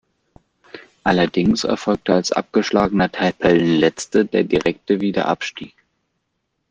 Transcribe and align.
Allerdings 1.03 1.63
erfolgte 1.63 2.15
als 2.15 2.31
abgeschlagener 2.31 3.11
Tabellenletzter 3.11 4.23
der 4.23 4.43
direkte 4.43 4.99
Wiederabstieg. 4.99 5.75